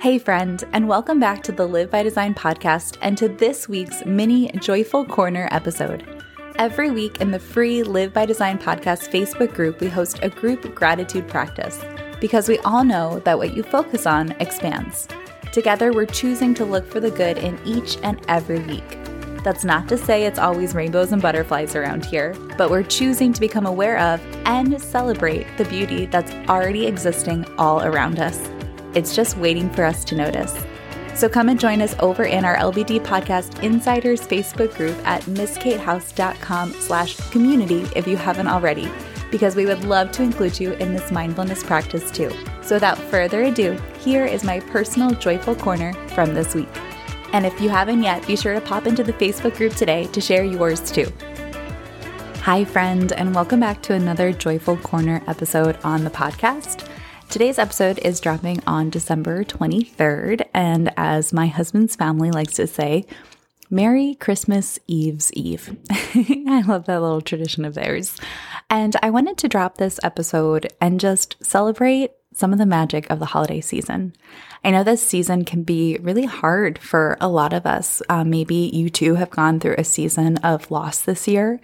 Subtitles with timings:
[0.00, 4.02] Hey, friend, and welcome back to the Live by Design podcast and to this week's
[4.06, 6.22] mini Joyful Corner episode.
[6.56, 10.74] Every week in the free Live by Design podcast Facebook group, we host a group
[10.74, 11.78] gratitude practice
[12.18, 15.06] because we all know that what you focus on expands.
[15.52, 18.98] Together, we're choosing to look for the good in each and every week.
[19.44, 23.40] That's not to say it's always rainbows and butterflies around here, but we're choosing to
[23.40, 28.48] become aware of and celebrate the beauty that's already existing all around us.
[28.94, 30.54] It's just waiting for us to notice.
[31.14, 36.72] So come and join us over in our LBD Podcast Insiders Facebook group at mskatehouse.com
[36.72, 38.90] slash community if you haven't already,
[39.30, 42.32] because we would love to include you in this mindfulness practice too.
[42.62, 46.68] So without further ado, here is my personal joyful corner from this week.
[47.32, 50.20] And if you haven't yet, be sure to pop into the Facebook group today to
[50.20, 51.12] share yours too.
[52.42, 56.88] Hi, friend, and welcome back to another Joyful Corner episode on the podcast.
[57.30, 63.06] Today's episode is dropping on December 23rd, and as my husband's family likes to say,
[63.70, 65.76] Merry Christmas Eve's Eve.
[65.90, 68.16] I love that little tradition of theirs.
[68.68, 73.18] And I wanted to drop this episode and just celebrate some of the magic of
[73.18, 74.14] the holiday season.
[74.62, 78.02] I know this season can be really hard for a lot of us.
[78.08, 81.60] Uh, maybe you too have gone through a season of loss this year,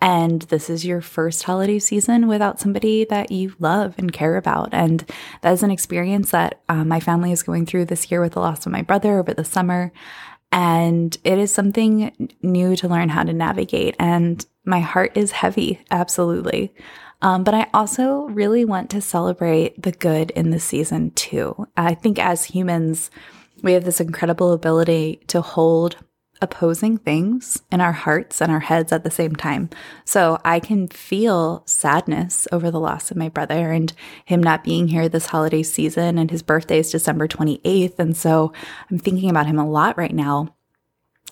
[0.00, 4.70] and this is your first holiday season without somebody that you love and care about.
[4.72, 5.04] And
[5.42, 8.40] that is an experience that uh, my family is going through this year with the
[8.40, 9.92] loss of my brother over the summer.
[10.50, 13.94] And it is something new to learn how to navigate.
[13.98, 16.72] And my heart is heavy, absolutely.
[17.20, 21.66] Um, but I also really want to celebrate the good in the season too.
[21.76, 23.10] I think as humans,
[23.62, 25.96] we have this incredible ability to hold
[26.40, 29.68] opposing things in our hearts and our heads at the same time.
[30.04, 33.92] So I can feel sadness over the loss of my brother and
[34.24, 36.18] him not being here this holiday season.
[36.18, 37.98] And his birthday is December 28th.
[37.98, 38.52] And so
[38.90, 40.54] I'm thinking about him a lot right now.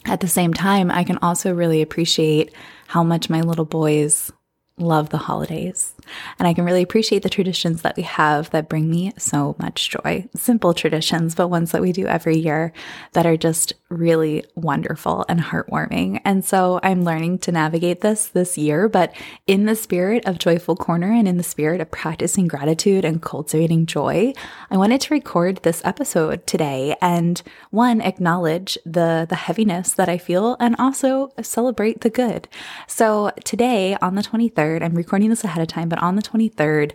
[0.05, 2.53] At the same time, I can also really appreciate
[2.89, 4.33] how much my little boys
[4.79, 5.95] love the holidays.
[6.39, 9.91] And I can really appreciate the traditions that we have that bring me so much
[9.91, 10.29] joy.
[10.37, 12.75] Simple traditions, but ones that we do every year
[13.13, 16.21] that are just really wonderful and heartwarming.
[16.25, 19.15] And so I'm learning to navigate this this year, but
[19.47, 23.87] in the spirit of Joyful Corner and in the spirit of practicing gratitude and cultivating
[23.87, 24.35] joy,
[24.71, 30.19] I wanted to record this episode today and one, acknowledge the, the heaviness that I
[30.19, 32.49] feel and also celebrate the good.
[32.87, 36.23] So today on the 23rd, 23rd, I'm recording this ahead of time, but on the
[36.23, 36.93] 23rd,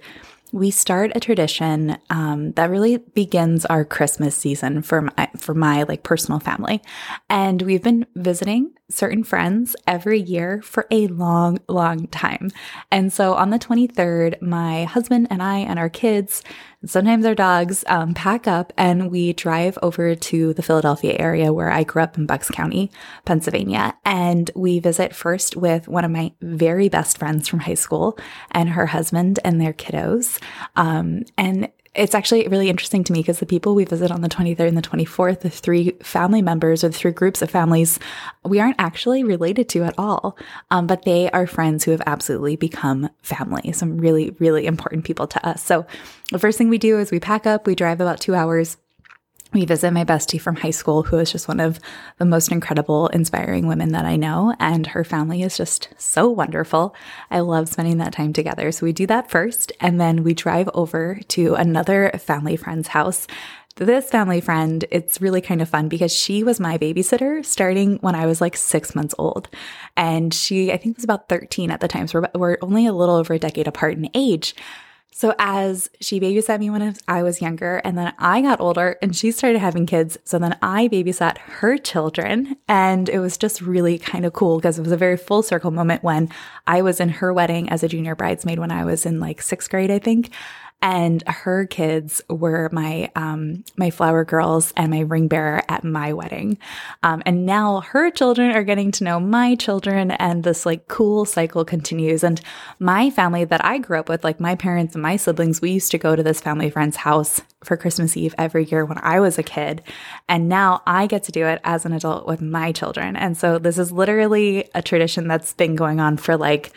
[0.54, 5.84] we start a tradition um, that really begins our Christmas season for my for my
[5.84, 6.82] like personal family,
[7.30, 12.52] and we've been visiting certain friends every year for a long, long time.
[12.92, 16.44] And so on the 23rd, my husband and I and our kids
[16.86, 21.72] sometimes our dogs um, pack up and we drive over to the Philadelphia area where
[21.72, 22.92] I grew up in Bucks County,
[23.26, 23.96] Pennsylvania.
[24.06, 28.18] And we visit first with one of my very best friends from high school
[28.52, 30.42] and her husband and their kiddos.
[30.76, 34.30] Um, and it's actually really interesting to me because the people we visit on the
[34.30, 38.00] 23rd and the 24th, the three family members or the three groups of families,
[38.46, 40.38] we aren't actually related to at all.
[40.70, 45.28] Um, but they are friends who have absolutely become family, some really, really important people
[45.28, 45.62] to us.
[45.62, 45.86] So
[46.32, 48.78] the first thing we do is we pack up, we drive about two hours
[49.54, 51.80] we visit my bestie from high school, who is just one of
[52.18, 54.56] the most incredible, inspiring women that I know.
[54.60, 56.96] And her family is just so wonderful.
[57.30, 58.72] I love spending that time together.
[58.72, 59.74] So we do that first.
[59.82, 63.28] And then we drive over to another family friend's house.
[63.76, 68.16] This family friend, it's really kind of fun because she was my babysitter starting when
[68.16, 69.50] I was like six months old.
[69.98, 72.08] And she, I think, was about 13 at the time.
[72.08, 74.56] So we're, we're only a little over a decade apart in age.
[75.14, 79.16] So as she babysat me when I was younger, and then I got older and
[79.16, 80.18] she started having kids.
[80.24, 82.56] So then I babysat her children.
[82.68, 85.72] And it was just really kind of cool because it was a very full circle
[85.72, 86.30] moment when
[86.66, 89.70] I was in her wedding as a junior bridesmaid when I was in like sixth
[89.70, 90.32] grade, I think
[90.82, 96.12] and her kids were my um, my flower girls and my ring bearer at my
[96.14, 96.58] wedding.
[97.04, 101.26] Um, and now her children are getting to know my children, and this like cool
[101.26, 102.24] cycle continues.
[102.24, 102.42] And
[102.80, 105.92] my family that I grew up with, like my parents and my siblings, we used
[105.92, 109.38] to go to this family friend's house for Christmas Eve every year when I was
[109.38, 109.84] a kid,
[110.28, 113.16] and now I get to do it as an adult with my children.
[113.16, 116.76] And so this is literally a tradition that's been going on for like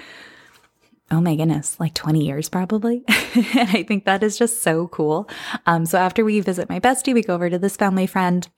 [1.11, 3.05] oh my goodness, like 20 years probably.
[3.09, 5.29] and I think that is just so cool.
[5.67, 8.49] Um, so after we visit my bestie, we go over to this family friend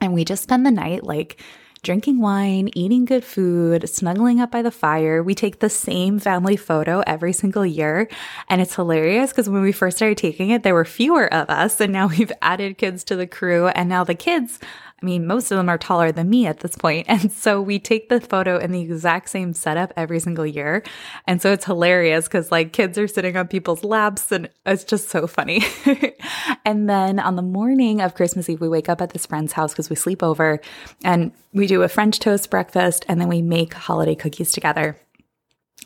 [0.00, 1.40] and we just spend the night like
[1.82, 5.22] drinking wine, eating good food, snuggling up by the fire.
[5.22, 8.08] We take the same family photo every single year.
[8.48, 11.80] And it's hilarious because when we first started taking it, there were fewer of us.
[11.80, 13.68] And now we've added kids to the crew.
[13.68, 14.58] And now the kids
[15.00, 17.06] I mean, most of them are taller than me at this point.
[17.20, 20.82] And so we take the photo in the exact same setup every single year.
[21.26, 25.08] And so it's hilarious because like kids are sitting on people's laps and it's just
[25.08, 25.62] so funny.
[26.64, 29.72] and then on the morning of Christmas Eve, we wake up at this friend's house
[29.72, 30.60] because we sleep over
[31.04, 34.96] and we do a French toast breakfast and then we make holiday cookies together.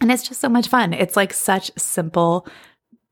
[0.00, 0.92] And it's just so much fun.
[0.92, 2.46] It's like such simple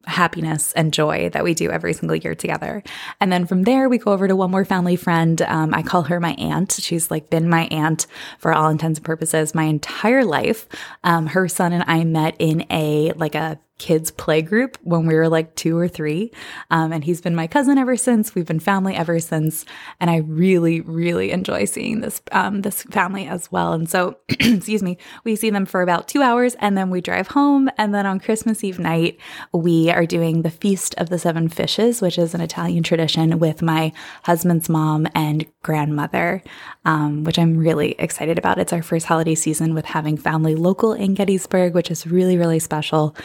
[0.07, 2.83] happiness and joy that we do every single year together.
[3.21, 5.41] And then from there, we go over to one more family friend.
[5.43, 6.73] Um, I call her my aunt.
[6.73, 8.07] She's like been my aunt
[8.39, 10.67] for all intents and purposes my entire life.
[11.05, 15.15] Um, her son and I met in a like a kids play group when we
[15.17, 16.31] were like two or three.
[16.71, 18.33] Um, and he's been my cousin ever since.
[18.33, 19.65] We've been family ever since.
[19.99, 23.73] And I really, really enjoy seeing this, um, this family as well.
[23.73, 27.27] And so, excuse me, we see them for about two hours and then we drive
[27.27, 27.69] home.
[27.77, 29.19] And then on Christmas Eve night,
[29.53, 33.63] we are doing the Feast of the Seven Fishes, which is an Italian tradition with
[33.63, 33.93] my
[34.23, 36.41] husband's mom and grandmother,
[36.85, 38.61] um, which I'm really excited about.
[38.61, 42.61] It's our first holiday season with having family local in Gettysburg, which is really, really
[42.61, 43.17] special.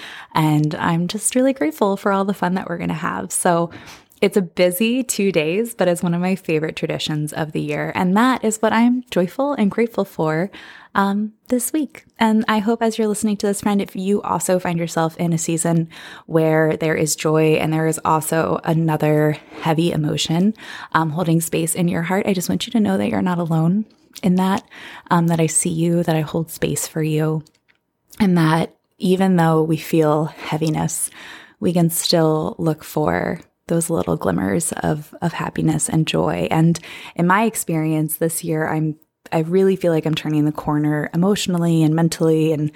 [0.47, 3.31] And I'm just really grateful for all the fun that we're going to have.
[3.33, 3.69] So
[4.21, 7.91] it's a busy two days, but it's one of my favorite traditions of the year.
[7.93, 10.49] And that is what I'm joyful and grateful for
[10.95, 12.05] um, this week.
[12.17, 15.33] And I hope as you're listening to this, friend, if you also find yourself in
[15.33, 15.89] a season
[16.25, 20.53] where there is joy and there is also another heavy emotion
[20.93, 23.37] um, holding space in your heart, I just want you to know that you're not
[23.37, 23.85] alone
[24.23, 24.63] in that,
[25.11, 27.43] um, that I see you, that I hold space for you,
[28.19, 31.09] and that even though we feel heaviness,
[31.59, 36.47] we can still look for those little glimmers of of happiness and joy.
[36.49, 36.79] And
[37.15, 38.95] in my experience this year, I'm
[39.31, 42.71] I really feel like I'm turning the corner emotionally and mentally and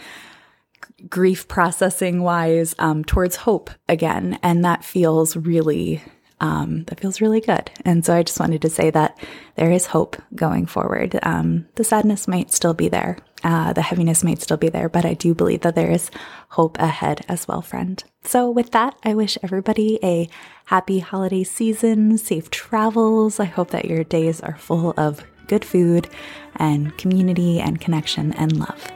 [1.09, 6.01] grief processing wise um, towards hope again, and that feels really
[6.41, 7.71] um, that feels really good.
[7.85, 9.17] And so I just wanted to say that
[9.55, 11.17] there is hope going forward.
[11.21, 15.05] Um, the sadness might still be there, uh, the heaviness might still be there, but
[15.05, 16.11] I do believe that there is
[16.49, 18.03] hope ahead as well, friend.
[18.23, 20.29] So, with that, I wish everybody a
[20.65, 23.39] happy holiday season, safe travels.
[23.39, 26.07] I hope that your days are full of good food
[26.55, 28.91] and community and connection and love.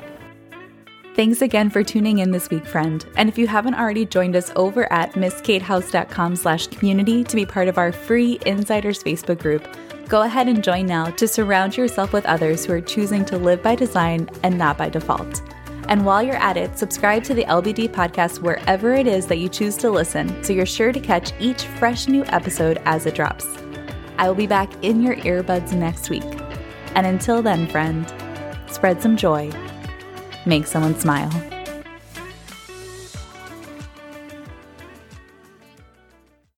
[1.16, 3.06] Thanks again for tuning in this week, friend.
[3.16, 7.70] And if you haven't already joined us over at mskatehouse.com slash community to be part
[7.70, 9.66] of our free Insiders Facebook group,
[10.08, 13.62] go ahead and join now to surround yourself with others who are choosing to live
[13.62, 15.42] by design and not by default.
[15.88, 19.50] And while you're at it, subscribe to the LBD podcast wherever it is that you
[19.50, 23.48] choose to listen so you're sure to catch each fresh new episode as it drops.
[24.18, 26.24] I will be back in your earbuds next week.
[26.96, 28.12] And until then, friend,
[28.68, 29.52] spread some joy
[30.46, 31.55] make someone smile.